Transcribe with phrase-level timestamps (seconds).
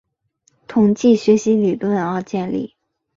[0.67, 2.75] 统计学习理论而建立。